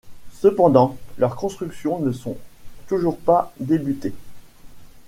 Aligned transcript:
Cependant, 0.33 0.97
leurs 1.19 1.35
constructions 1.35 1.99
ne 1.99 2.11
sont 2.11 2.35
toujours 2.87 3.19
pas 3.19 3.53
débutés. 3.59 4.13